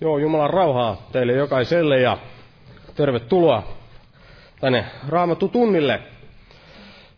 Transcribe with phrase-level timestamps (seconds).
[0.00, 2.18] Joo, Jumalan rauhaa teille jokaiselle ja
[2.94, 3.62] tervetuloa
[4.60, 6.00] tänne Raamattu tunnille.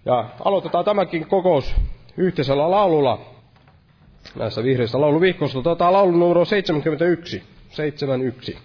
[0.05, 1.75] Ja aloitetaan tämäkin kokous
[2.17, 3.21] yhteisellä laululla
[4.37, 5.59] näissä vihreissä lauluvihkoissa.
[5.59, 7.43] Otetaan laulu numero 71.
[7.71, 8.59] 71.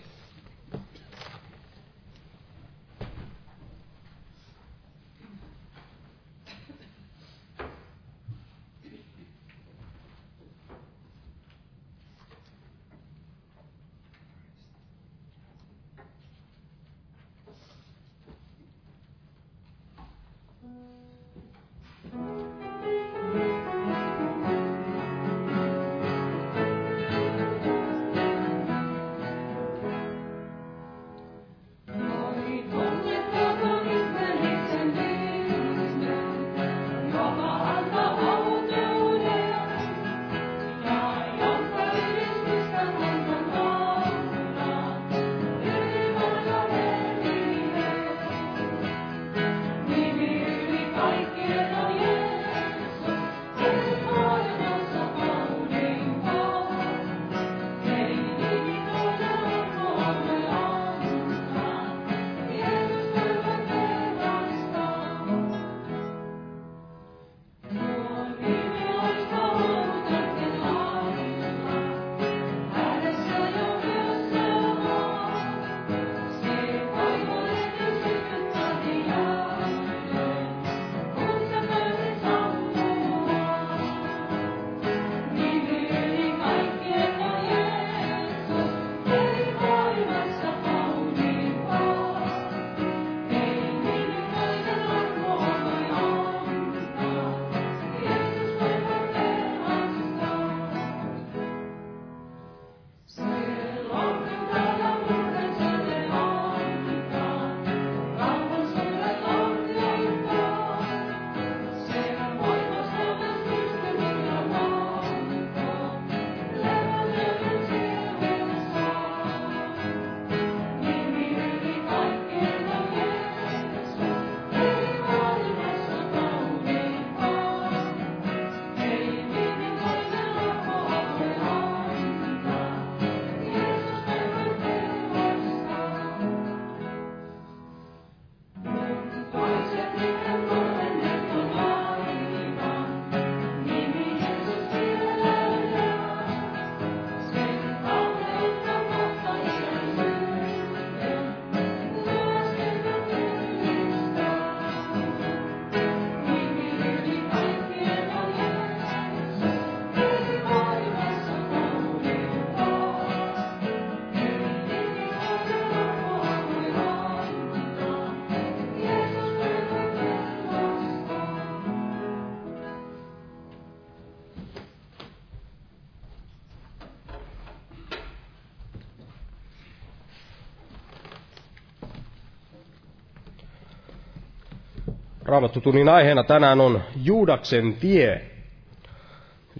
[185.35, 188.21] Raamattutunnin aiheena tänään on Juudaksen tie.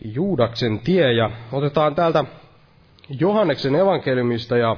[0.06, 2.26] Juudaksen tie ja otetaan täältä
[3.20, 4.78] Johanneksen evankeliumista ja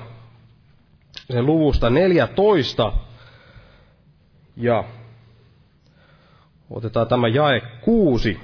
[1.31, 2.93] sen luvusta 14
[4.55, 4.83] ja
[6.69, 8.39] otetaan tämä jae 6.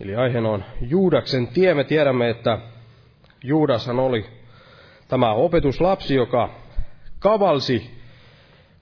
[0.00, 1.74] Eli aiheena on Juudaksen tie.
[1.74, 2.58] Me tiedämme, että
[3.44, 4.26] Juudashan oli
[5.08, 6.67] tämä opetuslapsi, joka
[7.18, 7.90] kavalsi,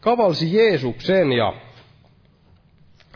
[0.00, 1.52] kavalsi Jeesuksen ja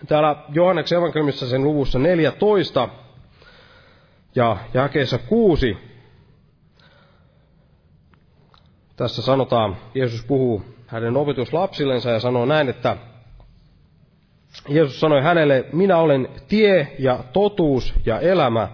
[0.08, 2.88] täällä Johanneksen evankeliumissa sen luvussa 14
[4.34, 5.76] ja jakeessa 6
[8.96, 12.96] tässä sanotaan, Jeesus puhuu hänen opetuslapsillensa ja sanoo näin, että
[14.68, 18.68] Jeesus sanoi hänelle, minä olen tie ja totuus ja elämä,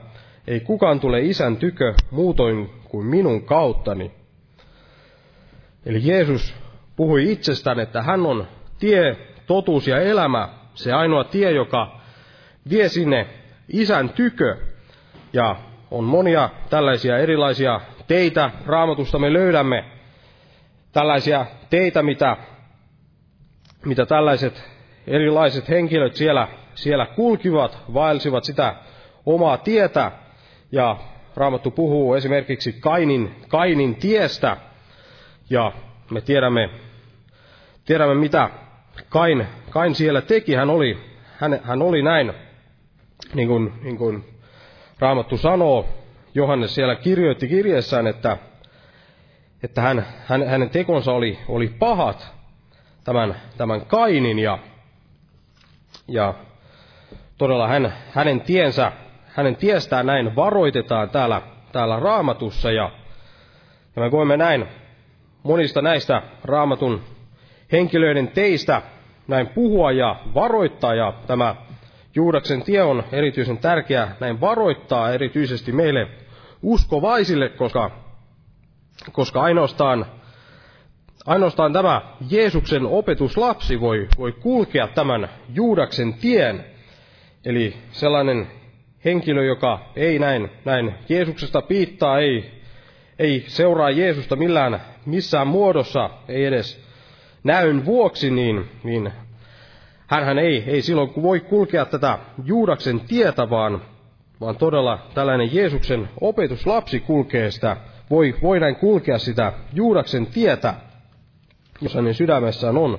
[0.46, 4.10] ei kukaan tule isän tykö muutoin kuin minun kauttani.
[5.86, 6.54] Eli Jeesus
[6.96, 8.46] puhui itsestään, että hän on
[8.78, 9.16] tie,
[9.46, 12.00] totuus ja elämä, se ainoa tie, joka
[12.70, 13.26] vie sinne
[13.68, 14.56] isän tykö.
[15.32, 15.56] Ja
[15.90, 19.84] on monia tällaisia erilaisia teitä, raamatusta me löydämme
[20.92, 22.36] tällaisia teitä, mitä,
[23.84, 24.64] mitä tällaiset
[25.06, 28.74] erilaiset henkilöt siellä, siellä kulkivat, vaelsivat sitä
[29.26, 30.12] omaa tietä.
[30.72, 30.96] Ja
[31.36, 34.56] Raamattu puhuu esimerkiksi Kainin, Kainin tiestä,
[35.50, 35.72] ja
[36.10, 36.70] me tiedämme,
[37.84, 38.50] tiedämme mitä
[39.08, 40.54] Kain, Kain siellä teki.
[40.54, 40.98] Hän oli,
[41.38, 42.32] hän, hän oli näin,
[43.34, 44.24] niin kuin, niin kuin
[44.98, 45.88] Raamattu sanoo,
[46.34, 48.36] Johannes siellä kirjoitti kirjeessään, että,
[49.62, 52.34] että hän, hän, hänen tekonsa oli, oli pahat,
[53.04, 54.58] tämän, tämän Kainin, ja,
[56.08, 56.34] ja
[57.38, 58.92] todella hän, hänen tiensä,
[59.26, 62.90] hänen tiestään näin varoitetaan täällä, täällä raamatussa, ja,
[63.96, 64.68] ja me voimme näin
[65.46, 67.00] monista näistä raamatun
[67.72, 68.82] henkilöiden teistä
[69.28, 71.56] näin puhua ja varoittaa, ja tämä
[72.14, 76.08] Juudaksen tie on erityisen tärkeä näin varoittaa erityisesti meille
[76.62, 77.90] uskovaisille, koska,
[79.12, 80.06] koska ainoastaan,
[81.26, 86.64] ainoastaan tämä Jeesuksen opetuslapsi voi, voi kulkea tämän Juudaksen tien.
[87.44, 88.46] Eli sellainen
[89.04, 92.55] henkilö, joka ei näin, näin Jeesuksesta piittaa, ei,
[93.18, 96.84] ei seuraa Jeesusta millään missään muodossa, ei edes
[97.44, 99.12] näyn vuoksi, niin, niin
[100.06, 103.82] hänhän ei, ei silloin voi kulkea tätä Juudaksen tietä, vaan,
[104.40, 107.76] vaan todella tällainen Jeesuksen opetuslapsi kulkee sitä,
[108.10, 110.74] voi, voi näin kulkea sitä Juudaksen tietä,
[111.80, 112.98] jos hänen sydämessään on,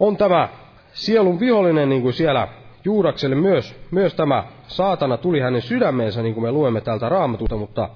[0.00, 0.48] on tämä
[0.92, 2.48] sielun vihollinen, niin kuin siellä
[2.84, 7.88] Juudakselle myös, myös tämä saatana tuli hänen sydämeensä, niin kuin me luemme täältä raamatusta, mutta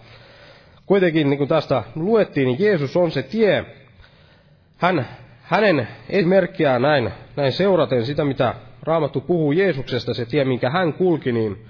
[0.86, 3.64] kuitenkin niin kuin tästä luettiin, niin Jeesus on se tie.
[4.76, 5.08] Hän,
[5.42, 11.32] hänen esimerkkiään näin, näin seuraten sitä, mitä Raamattu puhuu Jeesuksesta, se tie, minkä hän kulki,
[11.32, 11.66] niin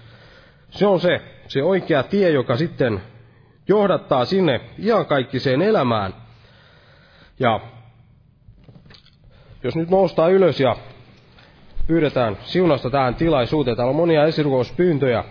[0.70, 3.02] se on se, se oikea tie, joka sitten
[3.68, 6.14] johdattaa sinne iankaikkiseen elämään.
[7.38, 7.60] Ja
[9.62, 10.76] jos nyt noustaan ylös ja
[11.86, 15.24] pyydetään siunasta tähän tilaisuuteen, täällä on monia esirukouspyyntöjä.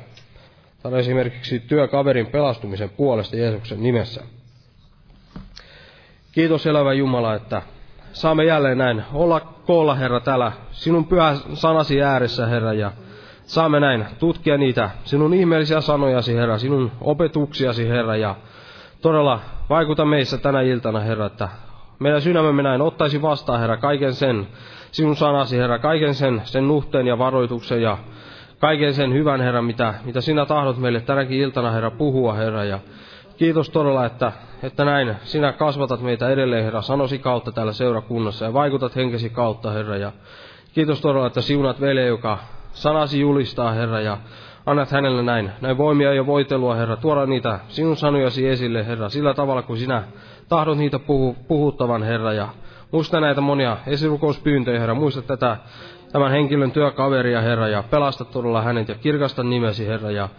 [0.83, 4.23] Täällä esimerkiksi työkaverin pelastumisen puolesta Jeesuksen nimessä.
[6.31, 7.61] Kiitos elävä Jumala, että
[8.13, 12.91] saamme jälleen näin olla koolla, Herra, täällä sinun pyhä sanasi ääressä, Herra, ja
[13.45, 18.35] saamme näin tutkia niitä sinun ihmeellisiä sanojasi, Herra, sinun opetuksiasi, Herra, ja
[19.01, 21.49] todella vaikuta meissä tänä iltana, Herra, että
[21.99, 24.47] meidän sydämemme näin ottaisi vastaan, Herra, kaiken sen
[24.91, 27.97] sinun sanasi, Herra, kaiken sen, sen nuhteen ja varoituksen ja
[28.63, 32.79] kaiken sen hyvän, Herra, mitä, mitä sinä tahdot meille tänäkin iltana, Herra, puhua, Herra, ja
[33.37, 34.31] kiitos todella, että,
[34.63, 39.71] että näin sinä kasvatat meitä edelleen, Herra, sanosi kautta täällä seurakunnassa ja vaikutat henkesi kautta,
[39.71, 40.11] Herra, ja
[40.73, 42.37] kiitos todella, että siunat veli, joka
[42.71, 44.17] sanasi julistaa, Herra, ja
[44.65, 49.33] annat hänelle näin, näin voimia ja voitelua, Herra, tuoda niitä sinun sanojasi esille, Herra, sillä
[49.33, 50.03] tavalla, kuin sinä
[50.49, 52.47] tahdot niitä puhu, puhuttavan, Herra, ja
[52.91, 55.57] muista näitä monia esirukouspyyntöjä, Herra, muista tätä
[56.13, 60.29] tämän henkilön työkaveria, Herra, ja pelasta todella hänet ja kirkasta nimesi, Herra, ja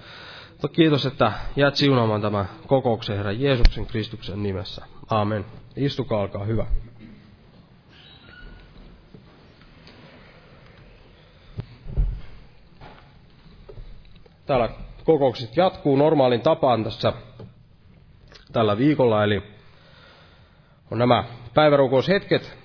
[0.73, 4.85] kiitos, että jäät siunaamaan tämän kokouksen, Herra, Jeesuksen Kristuksen nimessä.
[5.11, 5.45] Aamen.
[5.77, 6.67] Istukaa, alkaa hyvä.
[14.47, 14.69] Täällä
[15.05, 17.13] kokoukset jatkuu normaalin tapaan tässä
[18.53, 19.43] tällä viikolla, eli
[20.91, 22.59] on nämä päivärukoushetket,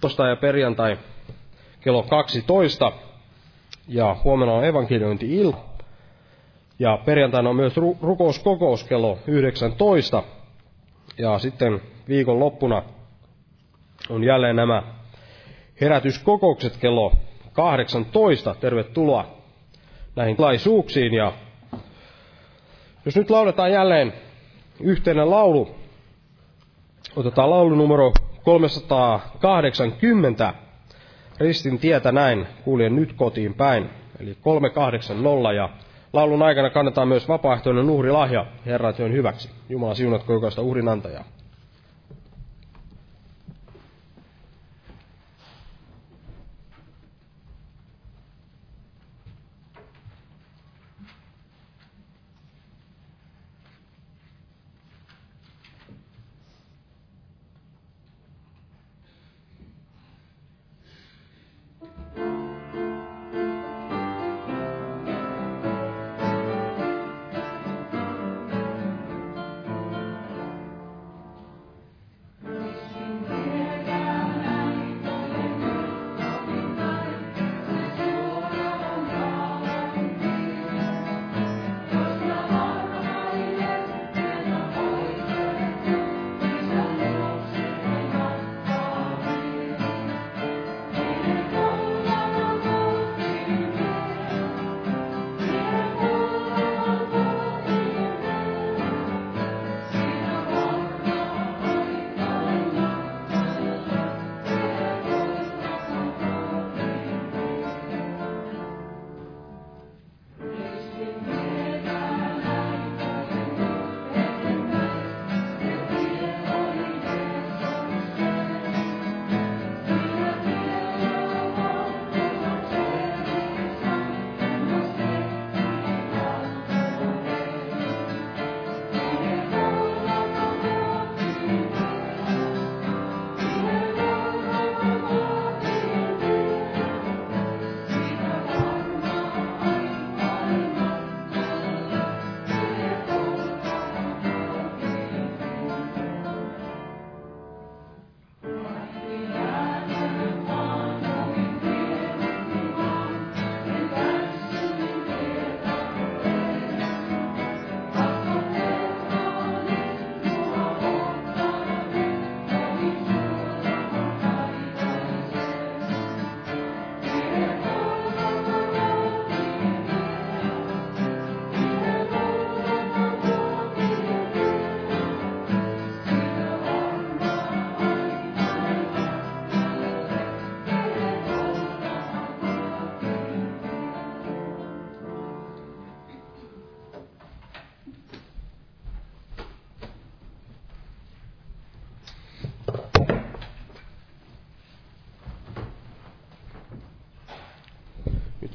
[0.00, 0.98] torstai ja perjantai
[1.80, 2.92] kello 12,
[3.88, 5.52] ja huomenna on evankeliointi il.
[6.78, 10.22] Ja perjantaina on myös ru- rukouskokous kello 19,
[11.18, 12.82] ja sitten viikon loppuna
[14.10, 14.82] on jälleen nämä
[15.80, 17.12] herätyskokoukset kello
[17.52, 18.54] 18.
[18.60, 19.26] Tervetuloa
[20.16, 21.32] näihin tilaisuuksiin, ja
[23.04, 24.12] jos nyt lauletaan jälleen
[24.80, 25.74] yhteinen laulu,
[27.16, 28.12] otetaan laulu numero
[28.44, 30.54] 380,
[31.40, 35.68] Ristin tietä näin, kuljen nyt kotiin päin, eli 380 ja
[36.12, 39.50] laulun aikana kannetaan myös vapaaehtoinen uhrilahja Herran työn hyväksi.
[39.68, 41.24] Jumala siunatko jokaista uhrin antajaa.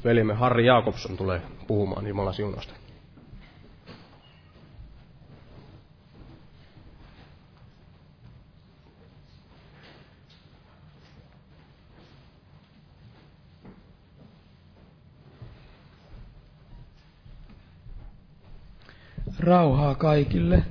[0.03, 2.73] Velimme Harri Jaakobson tulee puhumaan Jumalan siunasta.
[19.39, 20.63] Rauhaa kaikille.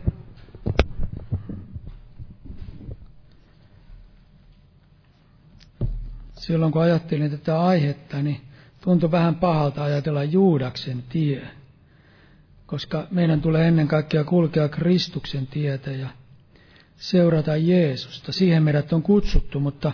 [6.39, 8.41] Silloin kun ajattelin tätä aihetta, niin
[8.83, 11.43] tuntui vähän pahalta ajatella Juudaksen tie,
[12.67, 16.09] koska meidän tulee ennen kaikkea kulkea Kristuksen tietä ja
[16.97, 18.33] seurata Jeesusta.
[18.33, 19.93] Siihen meidät on kutsuttu, mutta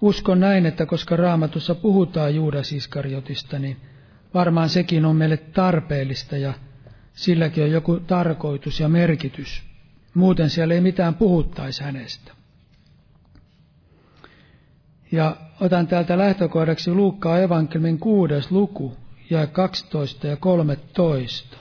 [0.00, 3.76] uskon näin, että koska raamatussa puhutaan Juudas Iskariotista, niin
[4.34, 6.54] varmaan sekin on meille tarpeellista ja
[7.14, 9.62] silläkin on joku tarkoitus ja merkitys.
[10.14, 12.41] Muuten siellä ei mitään puhuttaisi hänestä.
[15.12, 18.96] Ja otan täältä lähtökohdaksi Luukkaa evankelmin kuudes luku,
[19.30, 21.56] ja 12 ja 13.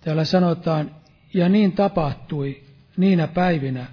[0.00, 0.90] Täällä sanotaan,
[1.34, 2.62] ja niin tapahtui
[2.96, 3.86] niinä päivinä,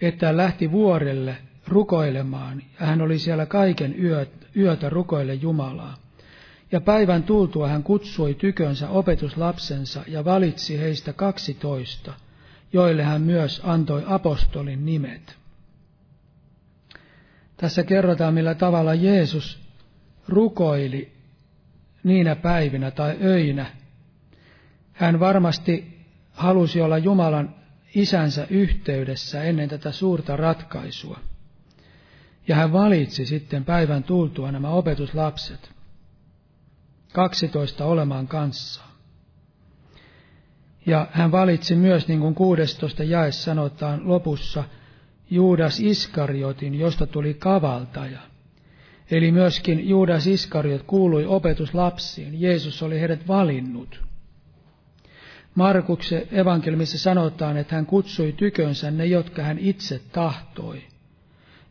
[0.00, 1.36] että lähti vuorelle
[1.68, 5.96] rukoilemaan, ja hän oli siellä kaiken yöt, yötä rukoille Jumalaa.
[6.72, 12.12] Ja päivän tultua hän kutsui tykönsä opetuslapsensa ja valitsi heistä kaksitoista,
[12.72, 15.36] joille hän myös antoi apostolin nimet.
[17.56, 19.60] Tässä kerrotaan, millä tavalla Jeesus
[20.28, 21.12] rukoili
[22.04, 23.66] niinä päivinä tai öinä.
[24.92, 26.00] Hän varmasti
[26.32, 27.54] halusi olla Jumalan
[27.94, 31.18] isänsä yhteydessä ennen tätä suurta ratkaisua.
[32.48, 35.70] Ja hän valitsi sitten päivän tultua nämä opetuslapset,
[37.12, 38.94] 12 olemaan kanssaan.
[40.86, 44.64] Ja hän valitsi myös, niin kuin 16 jae sanotaan lopussa,
[45.30, 48.20] Juudas Iskariotin, josta tuli kavaltaja.
[49.10, 52.40] Eli myöskin Juudas Iskariot kuului opetuslapsiin.
[52.40, 54.04] Jeesus oli heidät valinnut.
[55.54, 60.82] Markuksen evankelmissa sanotaan, että hän kutsui tykönsä ne, jotka hän itse tahtoi.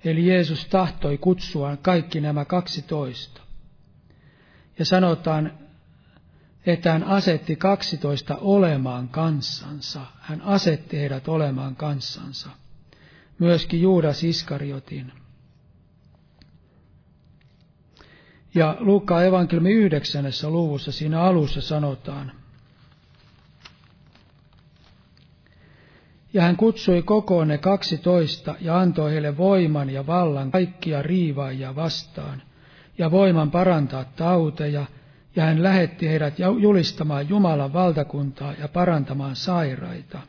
[0.05, 3.41] Eli Jeesus tahtoi kutsua kaikki nämä kaksitoista.
[4.79, 5.53] Ja sanotaan,
[6.65, 10.01] että hän asetti kaksitoista olemaan kanssansa.
[10.19, 12.49] Hän asetti heidät olemaan kanssansa.
[13.39, 15.11] Myöskin Juudas Iskariotin.
[18.55, 22.31] Ja Luukkaan evankeliumi yhdeksännessä luvussa siinä alussa sanotaan,
[26.33, 32.41] Ja hän kutsui kokoon ne kaksitoista ja antoi heille voiman ja vallan kaikkia riivaajia vastaan,
[32.97, 34.85] ja voiman parantaa tauteja,
[35.35, 40.19] ja hän lähetti heidät julistamaan Jumalan valtakuntaa ja parantamaan sairaita.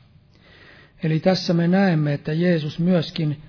[1.03, 3.43] Eli tässä me näemme, että Jeesus myöskin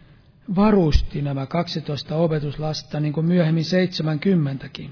[0.55, 4.89] varusti nämä 12 opetuslasta, niin kuin myöhemmin 70kin.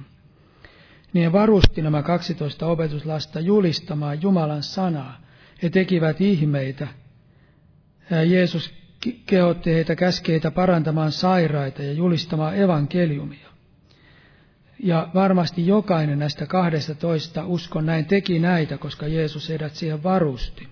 [1.13, 5.17] Niin varusti nämä 12 opetuslasta julistamaan Jumalan sanaa.
[5.63, 6.87] He tekivät ihmeitä,
[8.25, 8.73] Jeesus
[9.25, 13.49] kehotti heitä käskeitä parantamaan sairaita ja julistamaan evankeliumia.
[14.79, 20.67] Ja varmasti jokainen näistä kahdesta toista uskon näin teki näitä, koska Jeesus heidät siihen varusti.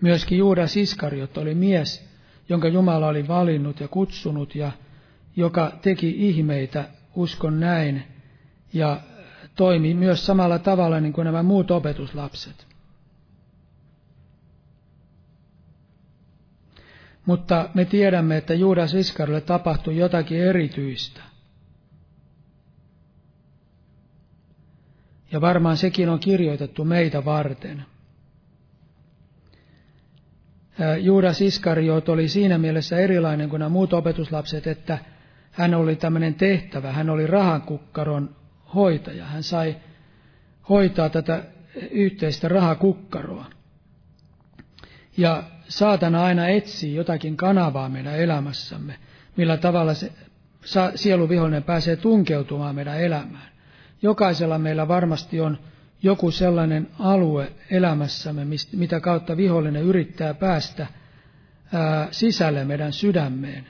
[0.00, 2.08] Myöskin Juudas Iskariot oli mies,
[2.48, 4.72] jonka Jumala oli valinnut ja kutsunut ja
[5.36, 8.02] joka teki ihmeitä, uskon näin,
[8.72, 9.00] ja
[9.56, 12.71] toimi myös samalla tavalla niin kuin nämä muut opetuslapset.
[17.26, 21.20] Mutta me tiedämme, että Juudas Iskarille tapahtui jotakin erityistä.
[25.32, 27.84] Ja varmaan sekin on kirjoitettu meitä varten.
[31.00, 34.98] Juudas Iskariot oli siinä mielessä erilainen kuin nämä muut opetuslapset, että
[35.52, 38.36] hän oli tämmöinen tehtävä, hän oli rahakukkaron
[38.74, 39.24] hoitaja.
[39.24, 39.76] Hän sai
[40.68, 41.44] hoitaa tätä
[41.90, 43.44] yhteistä rahakukkaroa.
[45.16, 48.94] Ja saatana aina etsii jotakin kanavaa meidän elämässämme,
[49.36, 50.12] millä tavalla se
[50.94, 53.48] sieluvihollinen pääsee tunkeutumaan meidän elämään.
[54.02, 55.58] Jokaisella meillä varmasti on
[56.02, 60.86] joku sellainen alue elämässämme, mitä kautta vihollinen yrittää päästä
[62.10, 63.66] sisälle meidän sydämeen.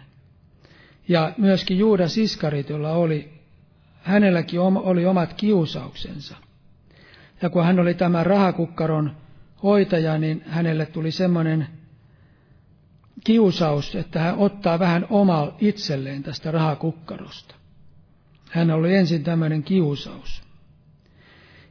[1.09, 3.33] Ja myöskin Juudas Iskaritilla oli,
[4.03, 6.37] hänelläkin oli omat kiusauksensa.
[7.43, 9.17] Ja kun hän oli tämän rahakukkaron
[9.63, 11.67] hoitaja, niin hänelle tuli semmoinen
[13.25, 17.55] kiusaus, että hän ottaa vähän omaa itselleen tästä rahakukkarosta.
[18.51, 20.43] Hän oli ensin tämmöinen kiusaus.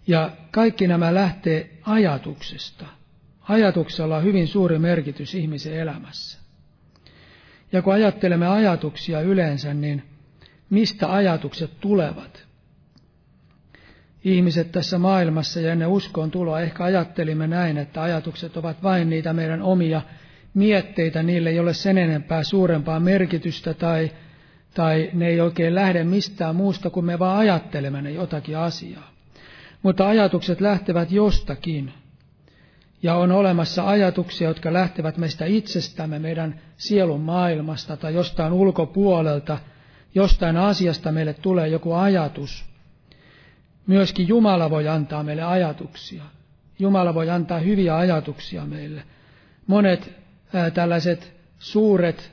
[0.08, 2.86] Ja kaikki nämä lähtee ajatuksesta.
[3.42, 6.40] Ajatuksella on hyvin suuri merkitys ihmisen elämässä.
[7.72, 10.04] Ja kun ajattelemme ajatuksia yleensä, niin
[10.70, 12.44] mistä ajatukset tulevat?
[14.24, 19.34] Ihmiset tässä maailmassa ja ennen uskoon tuloa ehkä ajattelimme näin, että ajatukset ovat vain niitä
[19.34, 20.02] meidän omia
[20.54, 24.12] mietteitä, niille ei ole sen enempää suurempaa merkitystä tai,
[24.74, 29.12] tai ne ei oikein lähde mistään muusta, kuin me vaan ajattelemme ne jotakin asiaa.
[29.84, 31.94] Mutta ajatukset lähtevät jostakin.
[33.04, 39.58] Ja on olemassa ajatuksia, jotka lähtevät meistä itsestämme, meidän sielun maailmasta tai jostain ulkopuolelta,
[40.16, 42.66] jostain asiasta meille tulee joku ajatus.
[43.88, 46.24] Myöskin Jumala voi antaa meille ajatuksia.
[46.80, 49.04] Jumala voi antaa hyviä ajatuksia meille.
[49.68, 50.21] Monet
[50.74, 52.32] tällaiset suuret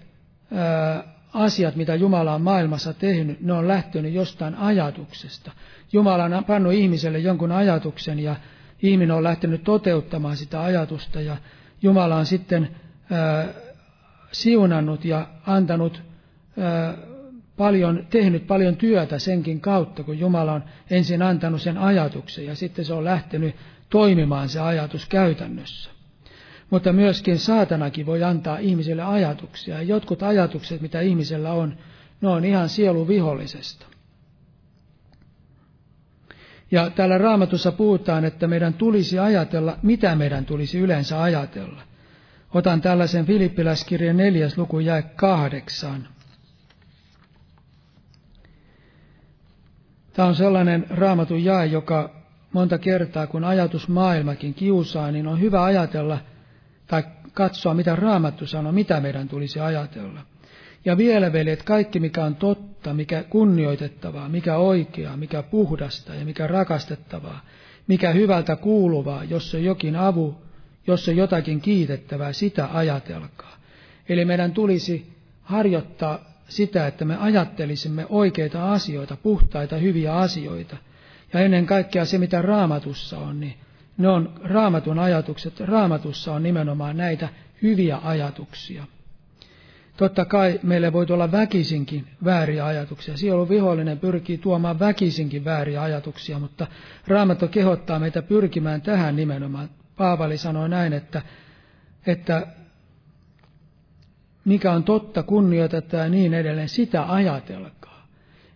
[1.34, 5.52] asiat, mitä Jumala on maailmassa tehnyt, ne on lähtenyt jostain ajatuksesta.
[5.92, 8.36] Jumala on pannut ihmiselle jonkun ajatuksen ja
[8.82, 11.36] ihminen on lähtenyt toteuttamaan sitä ajatusta ja
[11.82, 12.76] Jumala on sitten
[13.10, 13.48] ää,
[14.32, 16.02] siunannut ja antanut
[16.58, 16.94] ää,
[17.56, 22.84] paljon, tehnyt paljon työtä senkin kautta, kun Jumala on ensin antanut sen ajatuksen ja sitten
[22.84, 23.54] se on lähtenyt
[23.90, 25.90] toimimaan se ajatus käytännössä.
[26.70, 29.74] Mutta myöskin saatanakin voi antaa ihmiselle ajatuksia.
[29.74, 31.76] Ja jotkut ajatukset, mitä ihmisellä on,
[32.20, 33.86] ne on ihan sielun vihollisesta.
[36.70, 41.82] Ja täällä raamatussa puhutaan, että meidän tulisi ajatella, mitä meidän tulisi yleensä ajatella.
[42.54, 46.08] Otan tällaisen Filippiläiskirjan neljäs luku jäi kahdeksan.
[50.12, 52.10] Tämä on sellainen raamatun jae, joka
[52.52, 56.18] monta kertaa, kun ajatusmaailmakin kiusaa, niin on hyvä ajatella
[56.88, 60.20] tai katsoa, mitä raamattu sanoo, mitä meidän tulisi ajatella.
[60.84, 66.46] Ja vielä, veljet, kaikki mikä on totta, mikä kunnioitettavaa, mikä oikeaa, mikä puhdasta ja mikä
[66.46, 67.40] rakastettavaa,
[67.86, 70.38] mikä hyvältä kuuluvaa, jos on jokin avu,
[70.86, 73.56] jos on jotakin kiitettävää, sitä ajatelkaa.
[74.08, 80.76] Eli meidän tulisi harjoittaa sitä, että me ajattelisimme oikeita asioita, puhtaita, hyviä asioita.
[81.32, 83.54] Ja ennen kaikkea se, mitä raamatussa on, niin
[83.98, 85.60] ne on raamatun ajatukset.
[85.60, 87.28] Raamatussa on nimenomaan näitä
[87.62, 88.84] hyviä ajatuksia.
[89.96, 93.16] Totta kai meille voi tulla väkisinkin vääriä ajatuksia.
[93.16, 96.66] Sielun vihollinen pyrkii tuomaan väkisinkin vääriä ajatuksia, mutta
[97.06, 99.70] Raamattu kehottaa meitä pyrkimään tähän nimenomaan.
[99.96, 101.22] Paavali sanoi näin, että,
[102.06, 102.46] että
[104.44, 108.06] mikä on totta, kunnioitetaan ja niin edelleen, sitä ajatelkaa.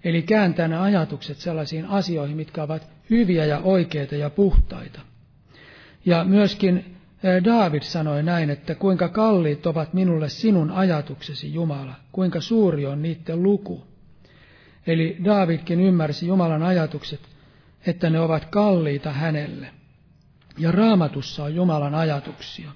[0.05, 5.01] Eli kääntää ne ajatukset sellaisiin asioihin, mitkä ovat hyviä ja oikeita ja puhtaita.
[6.07, 6.97] Ja myöskin
[7.45, 13.43] David sanoi näin, että kuinka kalliit ovat minulle sinun ajatuksesi, Jumala, kuinka suuri on niiden
[13.43, 13.85] luku.
[14.87, 17.21] Eli Davidkin ymmärsi Jumalan ajatukset,
[17.87, 19.67] että ne ovat kalliita hänelle.
[20.59, 22.71] Ja raamatussa on Jumalan ajatuksia.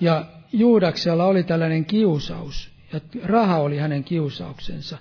[0.00, 4.98] Ja Juudaksella oli tällainen kiusaus, ja raha oli hänen kiusauksensa.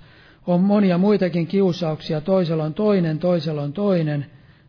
[0.47, 4.25] On monia muitakin kiusauksia, toisella on toinen, toisella on toinen.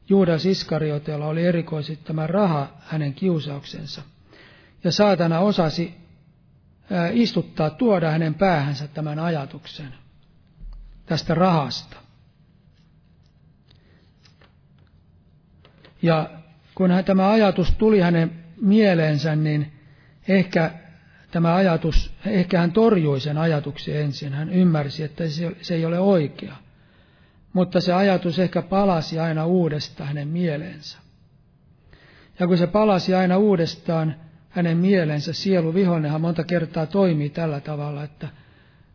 [0.08, 4.02] Juudas Iskariotella oli erikoisesti tämä raha hänen kiusauksensa.
[4.84, 5.94] Ja saatana osasi
[7.12, 9.94] istuttaa, tuoda hänen päähänsä tämän ajatuksen
[11.06, 11.96] tästä rahasta.
[16.02, 16.30] Ja
[16.74, 19.72] kun tämä ajatus tuli hänen mieleensä, niin
[20.28, 20.70] ehkä
[21.30, 24.32] tämä ajatus, ehkä hän torjui sen ajatuksen ensin.
[24.32, 25.24] Hän ymmärsi, että
[25.62, 26.56] se ei ole oikea.
[27.52, 30.98] Mutta se ajatus ehkä palasi aina uudestaan hänen mieleensä.
[32.38, 34.14] Ja kun se palasi aina uudestaan
[34.48, 38.28] hänen mielensä, sielu vihonnenhan monta kertaa toimii tällä tavalla, että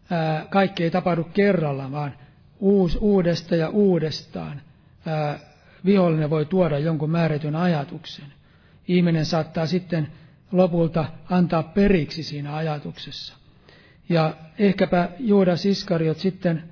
[0.10, 2.14] ää, kaikki ei tapahdu kerralla, vaan
[2.60, 4.62] uus, uudesta ja uudestaan
[5.06, 5.40] ää,
[5.86, 8.26] vihollinen voi tuoda jonkun määrätyn ajatuksen.
[8.88, 10.08] Ihminen saattaa sitten
[10.52, 13.36] lopulta antaa periksi siinä ajatuksessa.
[14.10, 16.64] Ja ehkäpä Juudas Iskariot sitten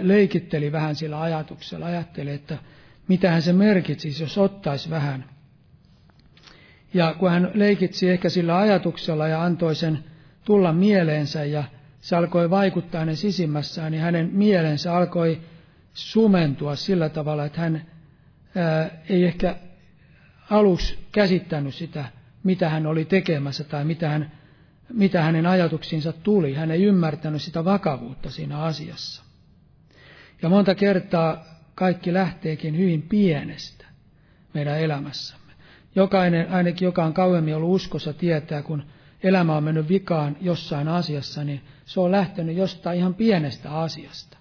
[0.00, 2.58] leikitteli vähän sillä ajatuksella, ajatteli, että
[3.08, 5.24] mitähän se merkitsisi, jos ottaisi vähän.
[6.94, 10.04] Ja kun hän leikitsi ehkä sillä ajatuksella ja antoi sen
[10.44, 11.64] tulla mieleensä ja
[12.00, 15.40] se alkoi vaikuttaa hänen sisimmässään, niin hänen mielensä alkoi
[15.94, 17.86] sumentua sillä tavalla, että hän
[18.56, 19.56] ää, ei ehkä
[20.50, 22.04] aluksi käsittänyt sitä
[22.44, 24.32] mitä hän oli tekemässä tai mitä, hän,
[24.92, 26.54] mitä hänen ajatuksiinsa tuli.
[26.54, 29.22] Hän ei ymmärtänyt sitä vakavuutta siinä asiassa.
[30.42, 31.44] Ja monta kertaa
[31.74, 33.86] kaikki lähteekin hyvin pienestä
[34.54, 35.52] meidän elämässämme.
[35.94, 38.82] Jokainen, ainakin joka on kauemmin ollut uskossa, tietää, kun
[39.22, 44.38] elämä on mennyt vikaan jossain asiassa, niin se on lähtenyt jostain ihan pienestä asiasta.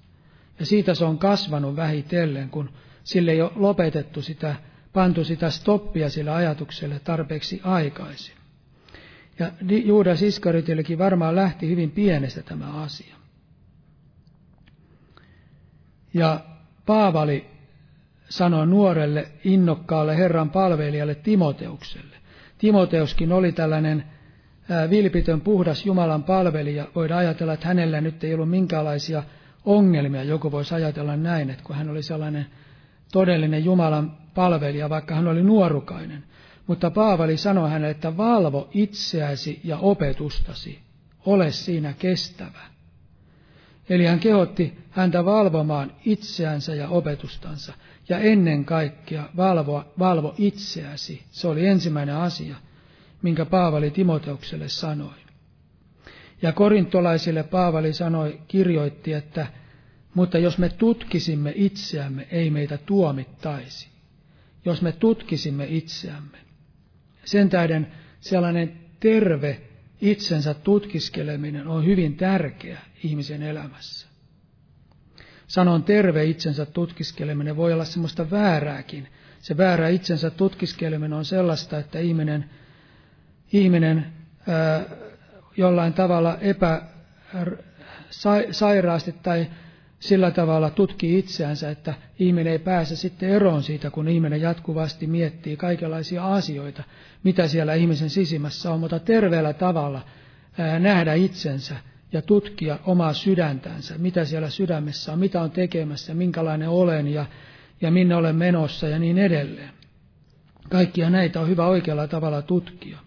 [0.60, 2.70] Ja siitä se on kasvanut vähitellen, kun
[3.04, 4.56] sille ei ole lopetettu sitä,
[4.94, 8.36] pantu sitä stoppia sille ajatukselle tarpeeksi aikaisin.
[9.40, 9.52] Ja
[9.86, 13.16] Juudas Iskariotillekin varmaan lähti hyvin pienestä tämä asia.
[16.14, 16.40] Ja
[16.86, 17.46] Paavali
[18.30, 22.16] sanoi nuorelle innokkaalle Herran palvelijalle Timoteukselle.
[22.58, 24.04] Timoteuskin oli tällainen
[24.90, 26.88] vilpitön, puhdas Jumalan palvelija.
[26.96, 29.24] Voidaan ajatella, että hänellä nyt ei ollut minkäänlaisia
[29.66, 30.24] ongelmia.
[30.24, 32.46] Joku voisi ajatella näin, että kun hän oli sellainen
[33.12, 36.24] todellinen Jumalan palvelija, vaikka hän oli nuorukainen.
[36.68, 40.80] Mutta Paavali sanoi hänelle, että valvo itseäsi ja opetustasi.
[41.26, 42.73] Ole siinä kestävä.
[43.90, 47.74] Eli hän kehotti häntä valvomaan itseänsä ja opetustansa.
[48.10, 51.24] Ja ennen kaikkea valvo, valvo itseäsi.
[51.30, 52.56] Se oli ensimmäinen asia,
[53.22, 55.14] minkä Paavali Timoteukselle sanoi.
[56.42, 59.48] Ja korintolaisille Paavali sanoi, kirjoitti, että
[60.14, 63.88] mutta jos me tutkisimme itseämme, ei meitä tuomittaisi.
[64.66, 66.38] Jos me tutkisimme itseämme.
[67.26, 67.88] Sen tähden
[68.20, 69.62] sellainen terve
[70.02, 74.08] itsensä tutkiskeleminen on hyvin tärkeä ihmisen elämässä.
[75.48, 79.08] Sanon terve itsensä tutkiskeleminen voi olla semmoista väärääkin.
[79.40, 82.50] Se väärä itsensä tutkiskeleminen on sellaista, että ihminen,
[83.54, 84.06] ihminen
[84.48, 84.84] ää,
[85.58, 86.38] jollain tavalla
[88.12, 89.48] epäsairaasti tai
[90.00, 95.58] sillä tavalla tutkii itseänsä, että ihminen ei pääse sitten eroon siitä, kun ihminen jatkuvasti miettii
[95.58, 96.84] kaikenlaisia asioita,
[97.24, 100.02] mitä siellä ihmisen sisimmässä on, mutta terveellä tavalla
[100.80, 101.76] nähdä itsensä
[102.14, 107.26] ja tutkia omaa sydäntänsä, mitä siellä sydämessä on, mitä on tekemässä, minkälainen olen ja,
[107.82, 109.70] ja minne olen menossa ja niin edelleen.
[110.70, 113.00] Kaikkia näitä on hyvä oikealla tavalla tutkia.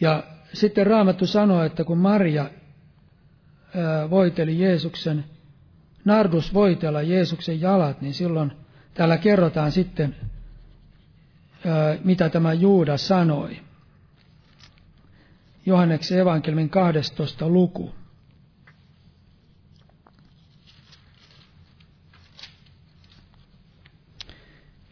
[0.00, 2.50] Ja sitten Raamattu sanoo, että kun Maria
[4.10, 5.24] voiteli Jeesuksen,
[6.04, 8.52] Nardus voitella Jeesuksen jalat, niin silloin
[8.94, 10.16] täällä kerrotaan sitten,
[12.04, 13.56] mitä tämä Juuda sanoi.
[15.70, 17.48] Johanneksen evankelmin 12.
[17.48, 17.94] luku.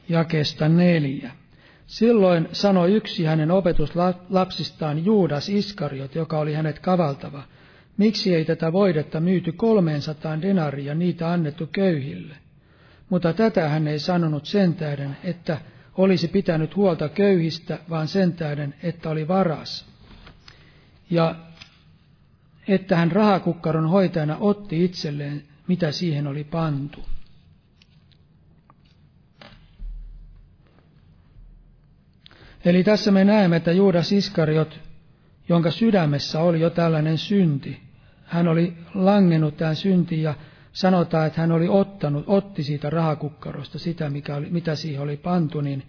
[0.08, 1.32] Jakesta neljä.
[1.86, 7.42] Silloin sanoi yksi hänen opetuslapsistaan Juudas Iskariot, joka oli hänet kavaltava–
[7.98, 12.36] Miksi ei tätä voidetta myyty kolmeensataan denaria niitä annettu köyhille?
[13.08, 15.58] Mutta tätä hän ei sanonut sen tähden, että
[15.96, 19.87] olisi pitänyt huolta köyhistä, vaan sen tähden, että oli varas.
[21.10, 21.34] Ja
[22.68, 27.04] että hän rahakukkaron hoitajana otti itselleen, mitä siihen oli pantu.
[32.64, 34.80] Eli tässä me näemme, että Juudas Iskariot,
[35.48, 37.82] jonka sydämessä oli jo tällainen synti,
[38.24, 40.34] hän oli langennut tähän syntiin ja
[40.72, 45.60] sanotaan, että hän oli ottanut, otti siitä rahakukkarosta sitä, mikä oli, mitä siihen oli pantu,
[45.60, 45.82] niin,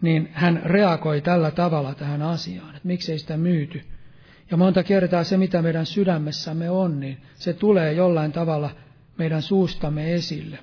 [0.00, 3.82] niin hän reagoi tällä tavalla tähän asiaan, että miksei sitä myyty.
[4.50, 8.70] Ja monta kertaa se, mitä meidän sydämessämme on, niin se tulee jollain tavalla
[9.18, 10.58] meidän suustamme esille.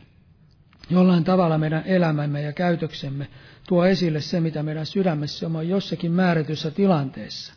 [0.90, 3.28] Jollain tavalla meidän elämämme ja käytöksemme
[3.68, 7.54] tuo esille se, mitä meidän sydämessä on jossakin määrätyssä tilanteessa.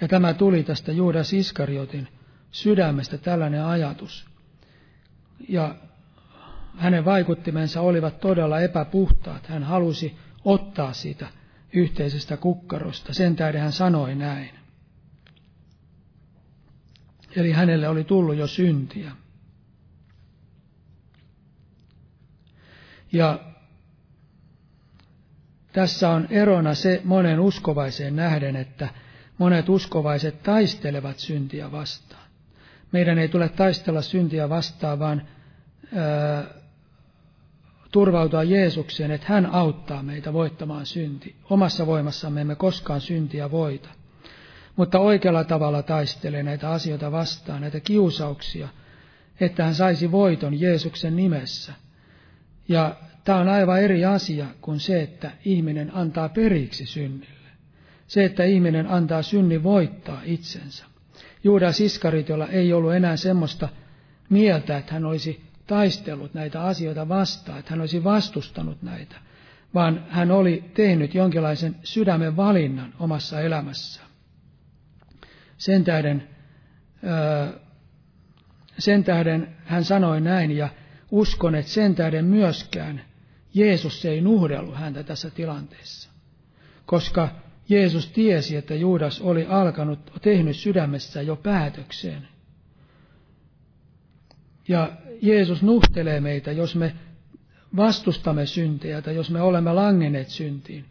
[0.00, 2.08] Ja tämä tuli tästä Juudas Iskariotin
[2.50, 4.26] sydämestä tällainen ajatus.
[5.48, 5.74] Ja
[6.76, 9.46] hänen vaikuttimensa olivat todella epäpuhtaat.
[9.46, 11.26] Hän halusi ottaa siitä
[11.72, 13.14] yhteisestä kukkarosta.
[13.14, 14.50] Sen tähden hän sanoi näin.
[17.36, 19.12] Eli hänelle oli tullut jo syntiä.
[23.12, 23.40] Ja
[25.72, 28.88] tässä on erona se monen uskovaiseen nähden, että
[29.38, 32.26] monet uskovaiset taistelevat syntiä vastaan.
[32.92, 35.28] Meidän ei tule taistella syntiä vastaan, vaan
[35.94, 36.44] ää,
[37.92, 41.36] turvautua Jeesukseen, että hän auttaa meitä voittamaan synti.
[41.50, 43.88] Omassa voimassamme emme koskaan syntiä voita.
[44.76, 48.68] Mutta oikealla tavalla taistelee näitä asioita vastaan, näitä kiusauksia,
[49.40, 51.72] että hän saisi voiton Jeesuksen nimessä.
[52.68, 57.36] Ja tämä on aivan eri asia kuin se, että ihminen antaa periksi synnille.
[58.06, 60.84] Se, että ihminen antaa synnin voittaa itsensä.
[61.44, 63.68] Juudas Iskaritiolla ei ollut enää semmoista
[64.30, 69.16] mieltä, että hän olisi taistellut näitä asioita vastaan, että hän olisi vastustanut näitä,
[69.74, 74.05] vaan hän oli tehnyt jonkinlaisen sydämen valinnan omassa elämässään.
[75.58, 76.28] Sen tähden,
[78.78, 80.68] sen tähden hän sanoi näin, ja
[81.10, 83.00] uskon, että sen tähden myöskään
[83.54, 86.10] Jeesus ei nuhdellut häntä tässä tilanteessa,
[86.86, 87.28] koska
[87.68, 92.28] Jeesus tiesi, että Juudas oli alkanut, tehnyt sydämessä jo päätökseen.
[94.68, 94.92] Ja
[95.22, 96.94] Jeesus nuhtelee meitä, jos me
[97.76, 100.84] vastustamme syntejä tai jos me olemme langenneet syntiin,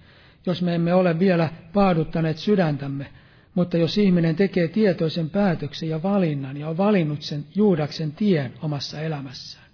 [0.46, 3.08] jos me emme ole vielä paaduttaneet sydäntämme,
[3.56, 9.02] mutta jos ihminen tekee tietoisen päätöksen ja valinnan ja on valinnut sen Juudaksen tien omassa
[9.02, 9.66] elämässään,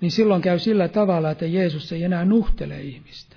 [0.00, 3.36] niin silloin käy sillä tavalla, että Jeesus ei enää nuhtele ihmistä.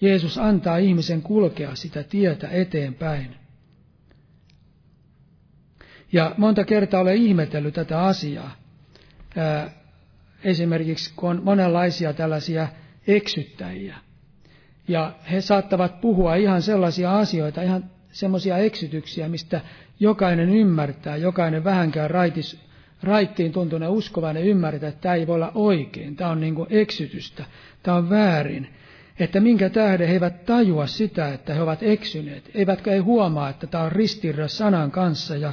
[0.00, 3.34] Jeesus antaa ihmisen kulkea sitä tietä eteenpäin.
[6.12, 8.56] Ja monta kertaa olen ihmetellyt tätä asiaa.
[10.44, 12.68] Esimerkiksi kun on monenlaisia tällaisia
[13.06, 13.96] eksyttäjiä.
[14.88, 19.60] Ja he saattavat puhua ihan sellaisia asioita, ihan semmoisia eksytyksiä, mistä
[20.00, 22.60] jokainen ymmärtää, jokainen vähänkään raitis,
[23.02, 27.44] raittiin tuntuneen uskovainen ymmärtää, että tämä ei voi olla oikein, tämä on niin kuin eksytystä,
[27.82, 28.68] tämä on väärin.
[29.18, 33.66] Että minkä tähden he eivät tajua sitä, että he ovat eksyneet, eivätkä he huomaa, että
[33.66, 35.36] tämä on ristirras sanan kanssa.
[35.36, 35.52] Ja,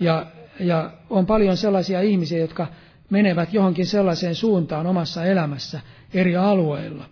[0.00, 0.26] ja,
[0.60, 2.66] ja on paljon sellaisia ihmisiä, jotka
[3.10, 5.80] menevät johonkin sellaiseen suuntaan omassa elämässä
[6.14, 7.04] eri alueilla,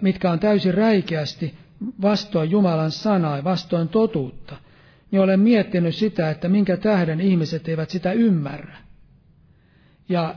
[0.00, 1.54] mitkä on täysin räikeästi
[2.02, 4.56] vastoin Jumalan sanaa, vastoin totuutta,
[5.10, 8.76] niin olen miettinyt sitä, että minkä tähden ihmiset eivät sitä ymmärrä.
[10.08, 10.34] Ja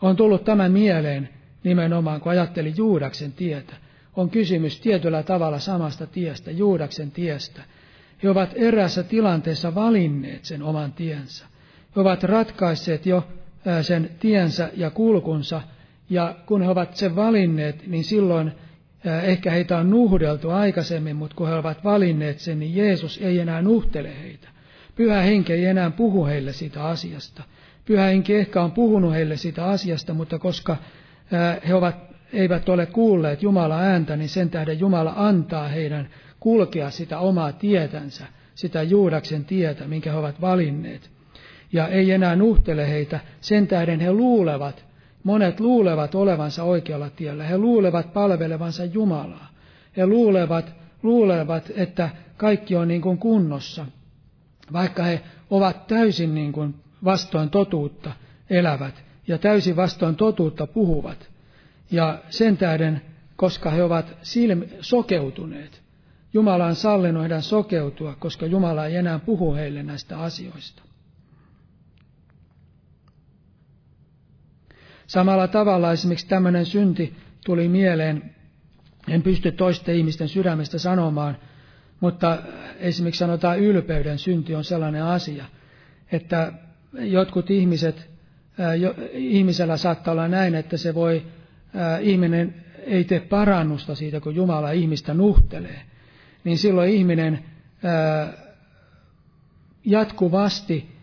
[0.00, 1.28] on tullut tämä mieleen
[1.64, 3.76] nimenomaan, kun ajattelin Juudaksen tietä.
[4.16, 7.62] On kysymys tietyllä tavalla samasta tiestä, Juudaksen tiestä.
[8.22, 11.46] He ovat erässä tilanteessa valinneet sen oman tiensä.
[11.96, 13.28] He ovat ratkaisseet jo
[13.82, 15.62] sen tiensä ja kulkunsa,
[16.10, 18.52] ja kun he ovat sen valinneet, niin silloin
[19.04, 23.62] ehkä heitä on nuhdeltu aikaisemmin, mutta kun he ovat valinneet sen, niin Jeesus ei enää
[23.62, 24.48] nuhtele heitä.
[24.94, 27.42] Pyhä henki ei enää puhu heille siitä asiasta.
[27.84, 30.76] Pyhä henki ehkä on puhunut heille siitä asiasta, mutta koska
[31.68, 31.96] he ovat,
[32.32, 36.08] eivät ole kuulleet Jumala ääntä, niin sen tähden Jumala antaa heidän
[36.40, 38.24] kulkea sitä omaa tietänsä,
[38.54, 41.10] sitä Juudaksen tietä, minkä he ovat valinneet.
[41.72, 44.84] Ja ei enää nuhtele heitä, sen tähden he luulevat,
[45.26, 47.44] Monet luulevat olevansa oikealla tiellä.
[47.44, 49.48] He luulevat palvelevansa Jumalaa.
[49.96, 53.86] He luulevat, luulevat että kaikki on niin kuin kunnossa,
[54.72, 55.20] vaikka he
[55.50, 56.74] ovat täysin niin kuin
[57.04, 58.12] vastoin totuutta
[58.50, 61.28] elävät ja täysin vastoin totuutta puhuvat.
[61.90, 63.02] Ja sen tähden,
[63.36, 65.82] koska he ovat silmi, sokeutuneet,
[66.32, 70.85] Jumala on sallinut heidän sokeutua, koska Jumala ei enää puhu heille näistä asioista.
[75.06, 78.34] Samalla tavalla esimerkiksi tämmöinen synti tuli mieleen,
[79.08, 81.36] en pysty toisten ihmisten sydämestä sanomaan,
[82.00, 82.38] mutta
[82.78, 85.44] esimerkiksi sanotaan ylpeyden synti on sellainen asia,
[86.12, 86.52] että
[86.92, 88.10] jotkut ihmiset,
[89.12, 91.22] ihmisellä saattaa olla näin, että se voi,
[92.00, 92.54] ihminen
[92.86, 95.80] ei tee parannusta siitä, kun Jumala ihmistä nuhtelee,
[96.44, 97.44] niin silloin ihminen
[99.84, 100.96] jatkuvasti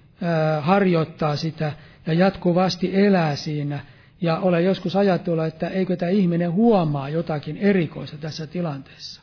[0.61, 1.73] harjoittaa sitä
[2.07, 3.79] ja jatkuvasti elää siinä
[4.23, 9.21] ja olen joskus ajatellut, että eikö tämä ihminen huomaa jotakin erikoista tässä tilanteessa.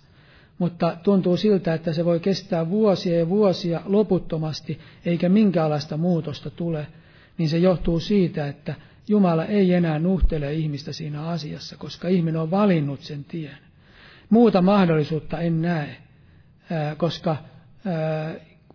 [0.58, 6.86] Mutta tuntuu siltä, että se voi kestää vuosia ja vuosia loputtomasti, eikä minkäänlaista muutosta tule.
[7.38, 8.74] Niin se johtuu siitä, että
[9.08, 13.58] Jumala ei enää nuhtele ihmistä siinä asiassa, koska ihminen on valinnut sen tien.
[14.30, 15.96] Muuta mahdollisuutta en näe,
[16.96, 17.36] koska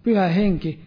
[0.03, 0.84] pyhä henki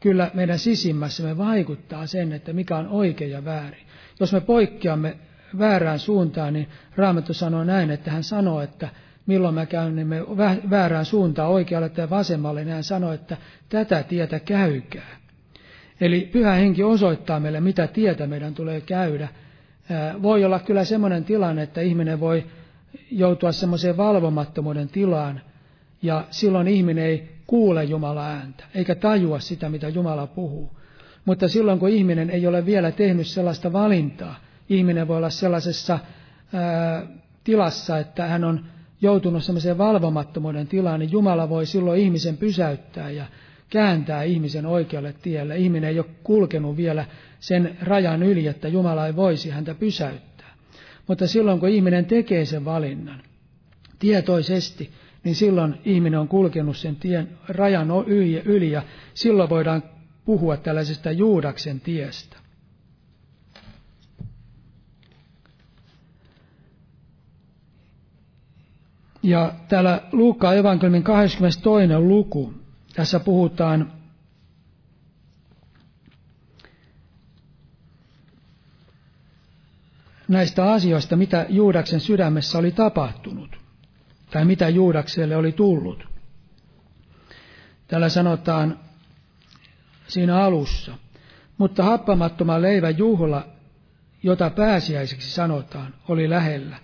[0.00, 3.86] kyllä meidän sisimmässämme vaikuttaa sen, että mikä on oikein ja väärin.
[4.20, 5.16] Jos me poikkeamme
[5.58, 8.88] väärään suuntaan, niin Raamattu sanoo näin, että hän sanoo, että
[9.26, 10.20] milloin me käymme
[10.70, 13.36] väärään suuntaan oikealle tai vasemmalle, niin hän sanoo, että
[13.68, 15.16] tätä tietä käykää.
[16.00, 19.28] Eli pyhä henki osoittaa meille, mitä tietä meidän tulee käydä.
[20.22, 22.44] Voi olla kyllä semmoinen tilanne, että ihminen voi
[23.10, 25.40] joutua semmoiseen valvomattomuuden tilaan,
[26.02, 30.70] ja silloin ihminen ei kuule Jumala ääntä, eikä tajua sitä, mitä Jumala puhuu.
[31.24, 34.34] Mutta silloin, kun ihminen ei ole vielä tehnyt sellaista valintaa,
[34.68, 35.98] ihminen voi olla sellaisessa
[36.52, 37.06] ää,
[37.44, 38.64] tilassa, että hän on
[39.00, 43.24] joutunut sellaiseen valvomattomuuden tilaan, niin Jumala voi silloin ihmisen pysäyttää ja
[43.70, 45.56] kääntää ihmisen oikealle tielle.
[45.56, 47.04] Ihminen ei ole kulkenut vielä
[47.40, 50.54] sen rajan yli, että Jumala ei voisi häntä pysäyttää.
[51.06, 53.22] Mutta silloin, kun ihminen tekee sen valinnan
[53.98, 54.90] tietoisesti,
[55.24, 57.88] niin silloin ihminen on kulkenut sen tien rajan
[58.44, 58.82] yli ja
[59.14, 59.82] silloin voidaan
[60.24, 62.36] puhua tällaisesta Juudaksen tiestä.
[69.22, 71.98] Ja täällä Luukkaan evankeliumin 22.
[71.98, 72.54] luku,
[72.94, 73.92] tässä puhutaan
[80.28, 83.63] näistä asioista, mitä Juudaksen sydämessä oli tapahtunut,
[84.34, 86.04] tai mitä Juudakselle oli tullut.
[87.88, 88.80] Täällä sanotaan
[90.06, 90.98] siinä alussa.
[91.58, 93.46] Mutta happamattoman leivän juhla
[94.22, 96.76] jota pääsiäiseksi sanotaan, oli lähellä,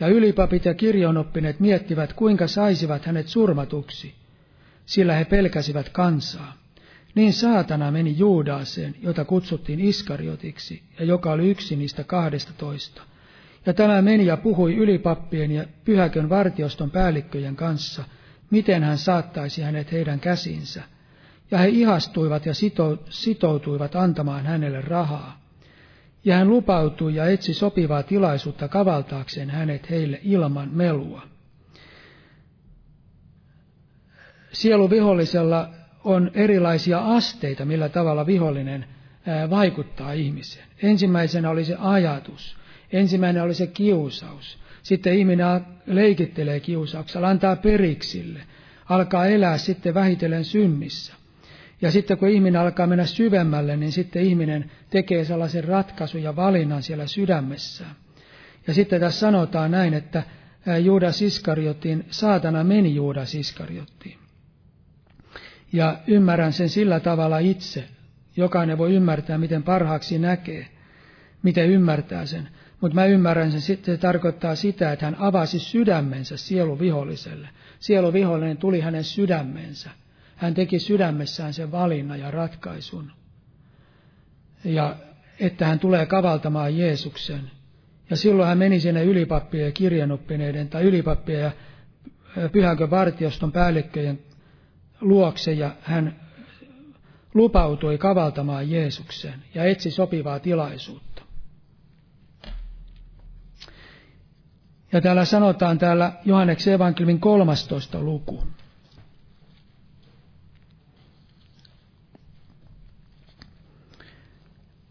[0.00, 4.14] ja ylipapit ja kirjonoppineet miettivät, kuinka saisivat hänet surmatuksi,
[4.86, 6.52] sillä he pelkäsivät kansaa.
[7.14, 13.02] Niin saatana meni Juudaaseen, jota kutsuttiin Iskariotiksi, ja joka oli yksi niistä kahdesta toista.
[13.66, 18.04] Ja tämä meni ja puhui ylipappien ja pyhäkön vartioston päällikköjen kanssa,
[18.50, 20.82] miten hän saattaisi hänet heidän käsiinsä.
[21.50, 22.52] Ja he ihastuivat ja
[23.10, 25.40] sitoutuivat antamaan hänelle rahaa.
[26.24, 31.22] Ja hän lupautui ja etsi sopivaa tilaisuutta kavaltaakseen hänet heille ilman melua.
[34.52, 35.70] Sieluvihollisella
[36.04, 38.86] on erilaisia asteita, millä tavalla vihollinen
[39.50, 40.66] vaikuttaa ihmiseen.
[40.82, 42.56] Ensimmäisenä oli se ajatus,
[42.92, 44.58] ensimmäinen oli se kiusaus.
[44.82, 45.46] Sitten ihminen
[45.86, 48.40] leikittelee kiusauksella, antaa periksille,
[48.88, 51.14] alkaa elää sitten vähitellen synnissä.
[51.82, 56.82] Ja sitten kun ihminen alkaa mennä syvemmälle, niin sitten ihminen tekee sellaisen ratkaisun ja valinnan
[56.82, 57.96] siellä sydämessään.
[58.66, 60.22] Ja sitten tässä sanotaan näin, että
[60.82, 64.18] Juudas Iskariotin, saatana meni Juudas Iskariotiin.
[65.72, 67.84] Ja ymmärrän sen sillä tavalla itse.
[68.36, 70.66] Jokainen voi ymmärtää, miten parhaaksi näkee,
[71.42, 72.48] miten ymmärtää sen.
[72.80, 77.48] Mutta mä ymmärrän sen, se tarkoittaa sitä, että hän avasi sydämensä sieluviholliselle.
[77.80, 79.90] Sieluvihollinen tuli hänen sydämensä.
[80.36, 83.12] Hän teki sydämessään sen valinnan ja ratkaisun.
[84.64, 84.96] Ja
[85.40, 87.50] että hän tulee kavaltamaan Jeesuksen.
[88.10, 91.50] Ja silloin hän meni sinne ylipappien ja kirjanoppineiden tai ylipappien ja
[92.52, 94.18] pyhänkö vartioston päällikköjen
[95.00, 96.20] luokse ja hän
[97.34, 101.22] lupautui kavaltamaan Jeesukseen ja etsi sopivaa tilaisuutta.
[104.96, 108.42] Ja täällä sanotaan täällä Johanneksen evankelmin 13 luku.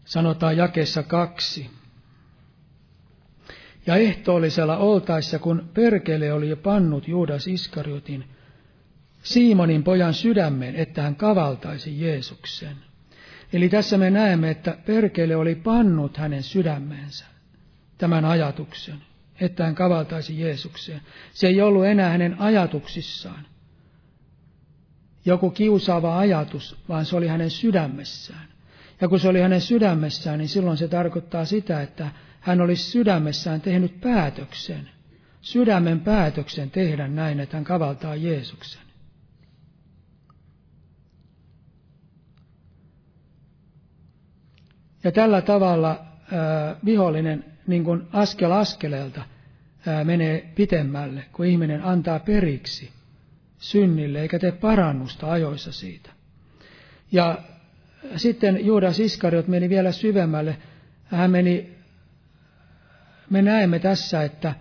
[0.04, 1.70] Sanotaan jakessa kaksi.
[3.86, 8.24] Ja ehtoollisella oltaessa, kun perkele oli jo pannut Juudas Iskariotin
[9.22, 12.76] Simonin pojan sydämeen, että hän kavaltaisi Jeesuksen.
[13.52, 17.24] Eli tässä me näemme, että perkele oli pannut hänen sydämeensä
[17.98, 19.02] tämän ajatuksen,
[19.40, 21.00] että hän kavaltaisi Jeesukseen.
[21.32, 23.46] Se ei ollut enää hänen ajatuksissaan
[25.26, 28.48] joku kiusaava ajatus, vaan se oli hänen sydämessään.
[29.00, 32.10] Ja kun se oli hänen sydämessään, niin silloin se tarkoittaa sitä, että
[32.40, 34.90] hän olisi sydämessään tehnyt päätöksen,
[35.40, 38.82] sydämen päätöksen tehdä näin, että hän kavaltaa Jeesuksen.
[45.04, 49.22] Ja tällä tavalla ää, vihollinen niin kuin askel askeleelta
[49.86, 52.90] ää, menee pitemmälle, kun ihminen antaa periksi
[53.58, 56.10] synnille eikä tee parannusta ajoissa siitä.
[57.12, 57.38] Ja
[58.16, 60.56] sitten Juudas Iskariot meni vielä syvemmälle.
[61.04, 61.70] Hän meni,
[63.30, 64.54] me näemme tässä, että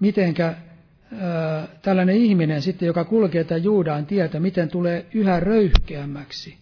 [0.00, 6.56] mitenkä ää, tällainen ihminen sitten, joka kulkee tämän Juudaan tietä, miten tulee yhä röyhkeämmäksi.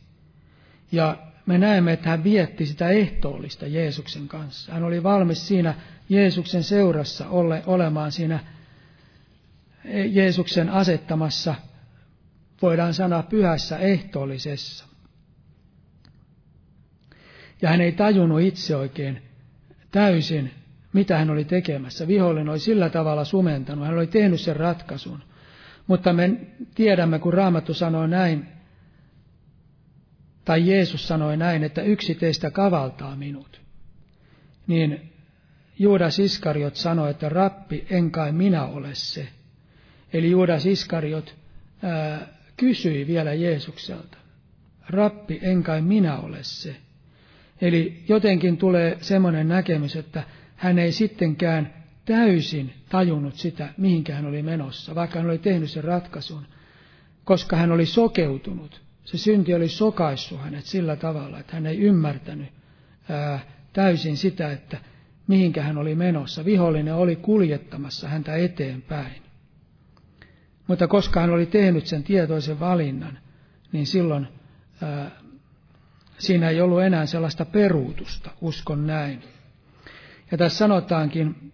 [0.93, 1.17] Ja
[1.49, 4.73] me näemme, että hän vietti sitä ehtoollista Jeesuksen kanssa.
[4.73, 5.75] Hän oli valmis siinä
[6.09, 8.41] Jeesuksen seurassa ole, olemaan siinä
[10.11, 11.55] Jeesuksen asettamassa,
[12.63, 14.87] voidaan sanoa, pyhässä ehtoollisessa.
[17.63, 19.23] Ja hän ei tajunnut itse oikein
[19.91, 20.51] täysin,
[20.93, 22.09] mitä hän oli tekemässä.
[22.09, 25.23] Vihollinen oli sillä tavalla sumentanut, hän oli tehnyt sen ratkaisun.
[25.87, 26.41] Mutta me
[26.75, 28.58] tiedämme, kun Raamattu sanoo näin,
[30.49, 33.61] tai Jeesus sanoi näin, että yksi teistä kavaltaa minut.
[34.67, 35.13] Niin
[35.79, 39.29] Juudas Iskariot sanoi, että rappi, en kai minä ole se.
[40.13, 41.37] Eli Juudas Iskariot
[41.83, 42.27] ää,
[42.57, 44.19] kysyi vielä Jeesukselta,
[44.89, 46.77] rappi, en kai minä ole se.
[47.61, 50.23] Eli jotenkin tulee semmoinen näkemys, että
[50.57, 51.75] hän ei sittenkään
[52.05, 56.47] täysin tajunnut sitä, mihinkä hän oli menossa, vaikka hän oli tehnyt sen ratkaisun,
[57.25, 62.49] koska hän oli sokeutunut se synti oli sokaissut hänet sillä tavalla, että hän ei ymmärtänyt
[63.09, 63.41] ää,
[63.73, 64.79] täysin sitä, että
[65.27, 66.45] mihinkä hän oli menossa.
[66.45, 69.23] Vihollinen oli kuljettamassa häntä eteenpäin.
[70.67, 73.19] Mutta koska hän oli tehnyt sen tietoisen valinnan,
[73.73, 74.29] niin silloin
[74.83, 75.11] ää,
[76.19, 79.23] siinä ei ollut enää sellaista peruutusta, uskon näin.
[80.31, 81.53] Ja tässä sanotaankin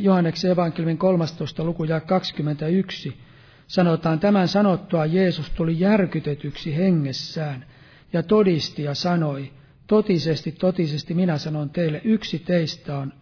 [0.00, 1.64] Johanneksen evankelmin 13.
[1.64, 3.18] luku ja 21,
[3.66, 7.66] Sanotaan tämän sanottua Jeesus tuli järkytetyksi hengessään
[8.12, 9.52] ja todisti ja sanoi,
[9.86, 13.12] totisesti, totisesti minä sanon teille, yksi teistä on,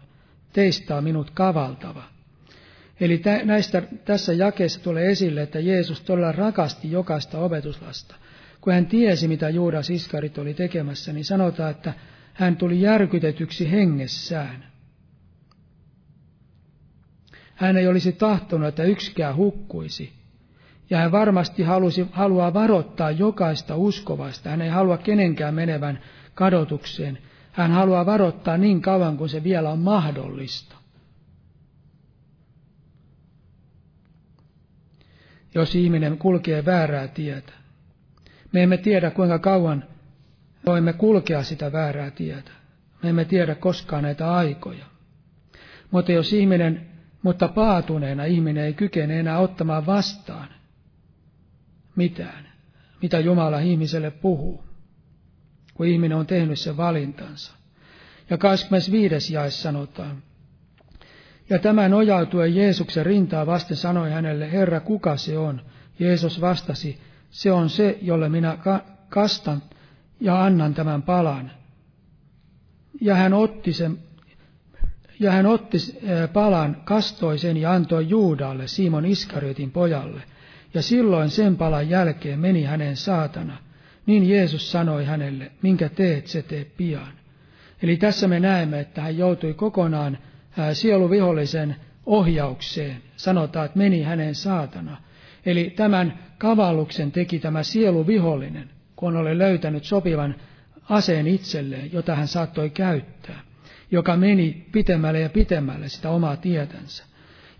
[0.53, 2.05] teistä on minut kavaltava.
[3.01, 8.15] Eli tä, näistä, tässä jakeessa tulee esille, että Jeesus todella rakasti jokaista opetuslasta.
[8.61, 11.95] Kun hän tiesi, mitä Juudas Iskarit oli tekemässä, niin sanotaan, että
[12.33, 14.65] hän tuli järkytetyksi hengessään.
[17.55, 20.22] Hän ei olisi tahtonut, että yksikään hukkuisi.
[20.93, 24.51] Ja hän varmasti halusi, haluaa varoittaa jokaista uskovaista.
[24.51, 25.99] Hän ei halua kenenkään menevän
[26.35, 27.19] kadotukseen.
[27.53, 30.77] Hän haluaa varoittaa niin kauan kuin se vielä on mahdollista.
[35.55, 37.53] Jos ihminen kulkee väärää tietä.
[38.53, 39.85] Me emme tiedä, kuinka kauan
[40.67, 42.51] voimme kulkea sitä väärää tietä.
[43.03, 44.85] Me emme tiedä koskaan näitä aikoja.
[45.91, 46.87] Mutta jos ihminen,
[47.23, 50.49] mutta paatuneena ihminen ei kykene enää ottamaan vastaan
[51.97, 52.49] mitään,
[53.03, 54.65] mitä Jumala ihmiselle puhuu,
[55.75, 57.53] kun ihminen on tehnyt sen valintansa.
[58.31, 59.35] Ja 25.
[59.35, 60.23] jaes sanotaan,
[61.51, 65.61] ja tämä nojautuen Jeesuksen rintaa vasten sanoi hänelle, Herra, kuka se on?
[65.99, 66.99] Jeesus vastasi,
[67.31, 68.59] se on se, jolle minä
[69.09, 69.63] kastan
[70.21, 71.51] ja annan tämän palan.
[73.01, 73.99] Ja hän otti sen
[75.21, 75.79] ja hän otti
[76.33, 80.23] palan, kastoi sen ja antoi Juudalle, Simon Iskariotin pojalle.
[80.75, 83.59] Ja silloin sen palan jälkeen meni hänen saatana.
[84.07, 87.13] Niin Jeesus sanoi hänelle, minkä teet, se tee pian.
[87.83, 90.19] Eli tässä me näemme, että hän joutui kokonaan
[90.73, 93.03] sieluvihollisen ohjaukseen.
[93.17, 94.97] Sanotaan, että meni hänen saatana.
[95.47, 100.35] Eli tämän kavalluksen teki tämä sieluvihollinen, kun oli löytänyt sopivan
[100.89, 103.41] aseen itselleen, jota hän saattoi käyttää,
[103.91, 107.05] joka meni pitemmälle ja pitemmälle sitä omaa tietänsä.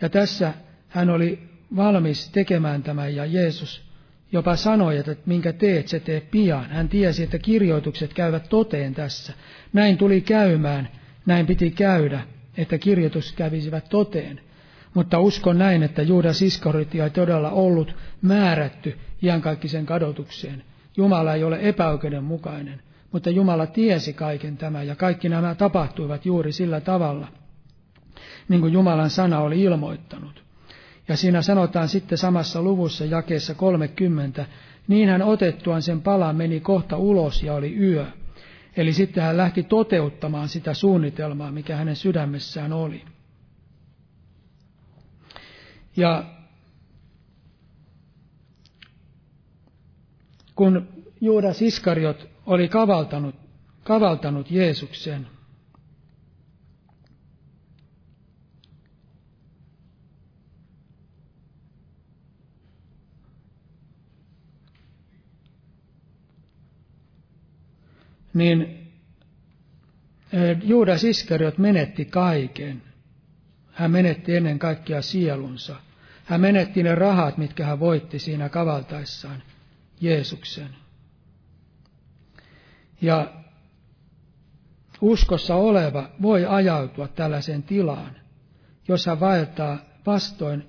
[0.01, 0.53] Ja tässä
[0.89, 3.93] hän oli valmis tekemään tämän, ja Jeesus
[4.33, 6.71] jopa sanoi, että minkä teet, se tee pian.
[6.71, 9.33] Hän tiesi, että kirjoitukset käyvät toteen tässä.
[9.73, 10.89] Näin tuli käymään,
[11.27, 12.21] näin piti käydä,
[12.57, 14.41] että kirjoitus kävisivät toteen.
[14.95, 20.65] Mutta uskon näin, että Juudas Iskarioti ei todella ollut määrätty iankaikkisen kadotukseen.
[20.97, 26.81] Jumala ei ole epäoikeudenmukainen, mutta Jumala tiesi kaiken tämän ja kaikki nämä tapahtuivat juuri sillä
[26.81, 27.29] tavalla,
[28.49, 30.42] niin kuin Jumalan sana oli ilmoittanut.
[31.13, 34.47] Ja siinä sanotaan sitten samassa luvussa jakeessa 30,
[34.89, 38.07] niin hän otettuaan sen palan meni kohta ulos ja oli yö.
[38.77, 43.05] Eli sitten hän lähti toteuttamaan sitä suunnitelmaa, mikä hänen sydämessään oli.
[45.97, 46.25] Ja
[50.55, 50.89] kun
[51.21, 53.35] Juudas Iskariot oli kavaltanut,
[53.85, 55.27] kavaltanut Jeesuksen,
[68.35, 68.79] niin
[70.63, 72.83] Juudas Iskariot menetti kaiken.
[73.73, 75.77] Hän menetti ennen kaikkea sielunsa.
[76.25, 79.43] Hän menetti ne rahat, mitkä hän voitti siinä kavaltaessaan
[80.01, 80.69] Jeesuksen.
[83.01, 83.33] Ja
[85.01, 88.17] uskossa oleva voi ajautua tällaiseen tilaan,
[88.89, 90.65] jos hän vaeltaa vastoin,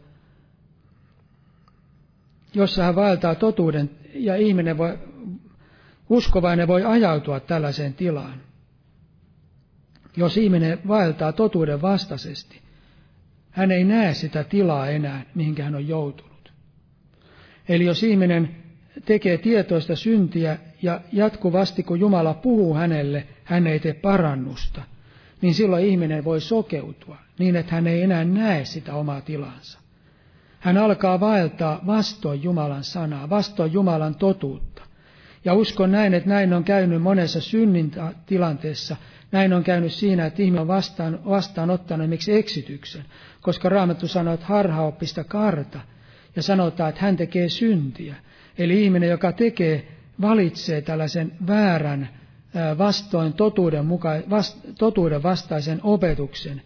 [2.54, 5.00] jossa hän vaeltaa totuuden ja ihminen voi,
[6.14, 8.42] uskovainen voi ajautua tällaiseen tilaan.
[10.18, 12.62] Jos ihminen vaeltaa totuuden vastaisesti,
[13.52, 16.54] hän ei näe sitä tilaa enää, mihinkä hän on joutunut.
[17.70, 18.56] Eli jos ihminen
[19.06, 24.82] tekee tietoista syntiä ja jatkuvasti kun Jumala puhuu hänelle, hän ei tee parannusta,
[25.42, 29.80] niin silloin ihminen voi sokeutua niin, että hän ei enää näe sitä omaa tilansa.
[30.60, 34.83] Hän alkaa vaeltaa vastoin Jumalan sanaa, vastoin Jumalan totuutta.
[35.46, 37.92] Ja uskon näin, että näin on käynyt monessa synnin
[38.26, 38.96] tilanteessa.
[39.32, 43.06] Näin on käynyt siinä, että ihminen on vastaan, vastaanottanut miksi eksityksen,
[43.42, 45.80] koska Raamattu sanoo, että harhaoppista karta,
[46.36, 48.16] ja sanotaan, että hän tekee syntiä.
[48.58, 49.88] Eli ihminen, joka tekee,
[50.22, 52.10] valitsee tällaisen väärän
[52.78, 56.62] vastoin totuuden, muka, vast, totuuden vastaisen opetuksen,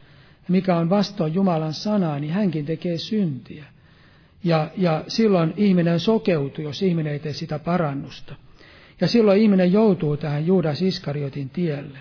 [0.47, 3.65] mikä on vastoin Jumalan sanaa, niin hänkin tekee syntiä.
[4.43, 8.36] Ja, ja silloin ihminen sokeutuu, jos ihminen ei tee sitä parannusta.
[9.01, 11.99] Ja silloin ihminen joutuu tähän Juudas Iskariotin tielle.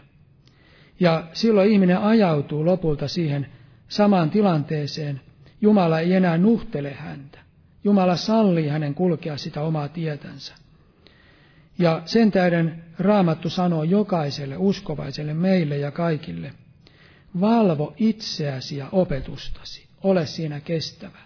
[1.00, 3.46] Ja silloin ihminen ajautuu lopulta siihen
[3.88, 5.20] samaan tilanteeseen.
[5.60, 7.38] Jumala ei enää nuhtele häntä.
[7.84, 10.54] Jumala sallii hänen kulkea sitä omaa tietänsä.
[11.78, 16.52] Ja sen tähden Raamattu sanoo jokaiselle uskovaiselle meille ja kaikille,
[17.40, 21.18] valvo itseäsi ja opetustasi, ole siinä kestävä.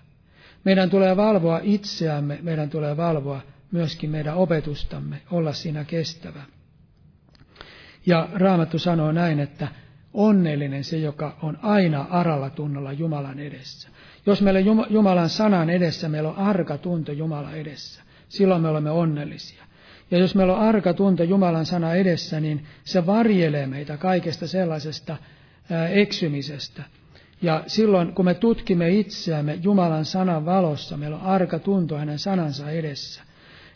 [0.64, 3.42] Meidän tulee valvoa itseämme, meidän tulee valvoa
[3.72, 6.42] myöskin meidän opetustamme, olla siinä kestävä.
[8.06, 9.68] Ja Raamattu sanoo näin, että
[10.14, 13.88] onnellinen se, joka on aina aralla tunnolla Jumalan edessä.
[14.26, 14.60] Jos meillä
[14.90, 19.64] Jumalan sanan edessä, meillä on arka tunto Jumala edessä, silloin me olemme onnellisia.
[20.10, 25.16] Ja jos meillä on arka tunto Jumalan sana edessä, niin se varjelee meitä kaikesta sellaisesta
[25.90, 26.82] eksymisestä.
[27.42, 32.70] Ja silloin, kun me tutkimme itseämme Jumalan sanan valossa, meillä on arka tunto hänen sanansa
[32.70, 33.22] edessä,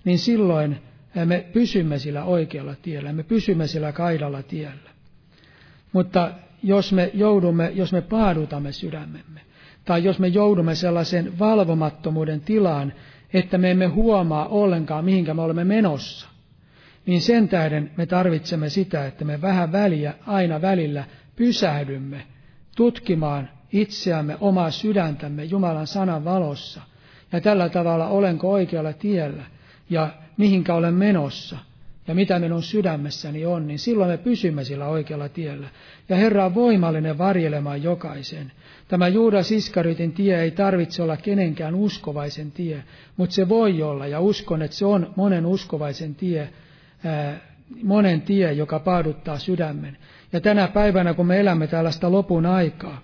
[0.05, 0.79] niin silloin
[1.25, 4.91] me pysymme sillä oikealla tiellä, me pysymme sillä kaidalla tiellä.
[5.93, 6.31] Mutta
[6.63, 9.41] jos me joudumme, jos me paadutamme sydämemme,
[9.85, 12.93] tai jos me joudumme sellaisen valvomattomuuden tilaan,
[13.33, 16.29] että me emme huomaa ollenkaan, mihinkä me olemme menossa,
[17.07, 21.05] niin sen tähden me tarvitsemme sitä, että me vähän väliä, aina välillä
[21.37, 22.27] pysähdymme
[22.77, 26.81] tutkimaan itseämme, omaa sydäntämme Jumalan sanan valossa.
[27.33, 29.43] Ja tällä tavalla olenko oikealla tiellä
[29.91, 31.59] ja mihinkä olen menossa
[32.09, 35.69] ja mitä minun sydämessäni on, niin silloin me pysymme sillä oikealla tiellä.
[36.09, 38.53] Ja Herra on voimallinen varjelemaan jokaisen.
[38.89, 42.85] Tämä Juudas Iskaritin tie ei tarvitse olla kenenkään uskovaisen tie,
[43.17, 46.49] mutta se voi olla, ja uskon, että se on monen uskovaisen tie,
[47.83, 49.97] monen tie, joka paaduttaa sydämen.
[50.33, 53.03] Ja tänä päivänä, kun me elämme tällaista lopun aikaa,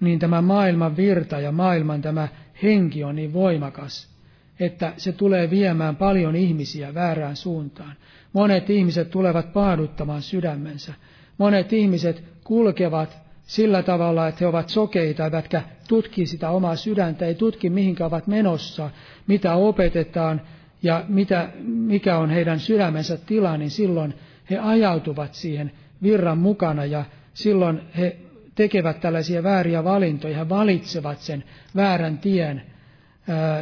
[0.00, 2.28] niin tämä maailman virta ja maailman tämä
[2.62, 4.15] henki on niin voimakas,
[4.60, 7.92] että se tulee viemään paljon ihmisiä väärään suuntaan.
[8.32, 10.94] Monet ihmiset tulevat paaduttamaan sydämensä.
[11.38, 17.34] Monet ihmiset kulkevat sillä tavalla, että he ovat sokeita, eivätkä tutki sitä omaa sydäntä, ei
[17.34, 18.90] tutki mihinkä ovat menossa,
[19.26, 20.40] mitä opetetaan
[20.82, 24.14] ja mitä, mikä on heidän sydämensä tila, niin silloin
[24.50, 27.04] he ajautuvat siihen virran mukana ja
[27.34, 28.16] silloin he
[28.54, 31.44] tekevät tällaisia vääriä valintoja, he valitsevat sen
[31.76, 32.62] väärän tien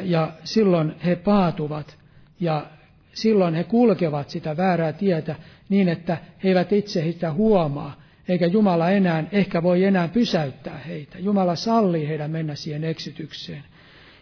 [0.05, 1.97] ja silloin he paatuvat
[2.41, 2.67] ja
[3.13, 5.37] silloin he kulkevat sitä väärää tietä
[5.69, 11.19] niin, että he eivät itse sitä huomaa, eikä Jumala enää ehkä voi enää pysäyttää heitä.
[11.19, 13.63] Jumala sallii heidän mennä siihen eksitykseen.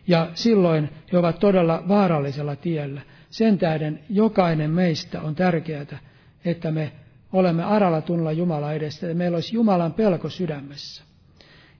[0.06, 3.00] Ja silloin he ovat todella vaarallisella tiellä.
[3.30, 5.98] Sen tähden jokainen meistä on tärkeää,
[6.44, 6.92] että me
[7.32, 11.04] olemme aralla tunnolla Jumala edestä, että meillä olisi Jumalan pelko sydämessä.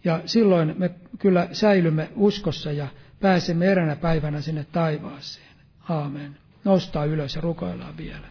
[0.05, 2.87] Ja silloin me kyllä säilymme uskossa ja
[3.23, 5.47] pääsemme eränä päivänä sinne taivaaseen.
[5.89, 6.37] Aamen.
[6.65, 8.27] Nostaa ylös ja rukoillaan vielä.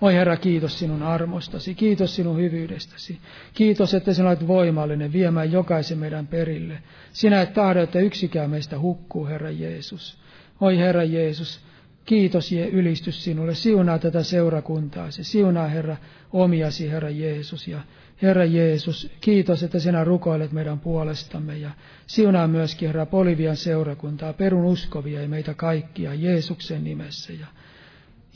[0.00, 3.18] Oi Herra, kiitos sinun armostasi, kiitos sinun hyvyydestäsi.
[3.54, 6.82] Kiitos, että sinä olet voimallinen viemään jokaisen meidän perille.
[7.12, 10.18] Sinä et tahdo, että yksikään meistä hukkuu, Herra Jeesus.
[10.60, 11.60] Oi Herra Jeesus,
[12.06, 13.54] kiitos ja ylistys sinulle.
[13.54, 15.24] Siunaa tätä seurakuntaasi.
[15.24, 15.96] Siunaa, Herra,
[16.32, 17.68] omiasi, Herra Jeesus.
[17.68, 17.80] Ja
[18.22, 21.58] Herra Jeesus, kiitos, että sinä rukoilet meidän puolestamme.
[21.58, 21.70] Ja
[22.06, 27.32] siunaa myöskin, Herra, Polivian seurakuntaa, perun uskovia ja meitä kaikkia Jeesuksen nimessä.
[27.32, 27.46] Ja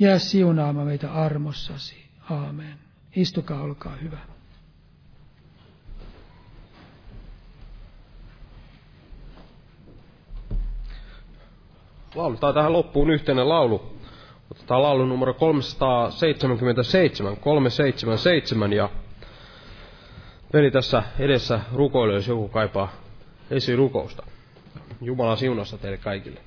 [0.00, 1.96] Jää siunaamaan meitä armossasi.
[2.30, 2.74] Aamen.
[3.16, 4.18] Istukaa, olkaa hyvä.
[12.14, 13.82] Lauletaan tähän loppuun yhteinen laulu.
[14.50, 18.88] Otetaan laulu numero 377, 377 ja
[20.52, 22.92] veli tässä edessä rukoilee, jos joku kaipaa
[23.50, 24.22] esirukousta.
[25.00, 26.40] Jumalan siunasta teille kaikille.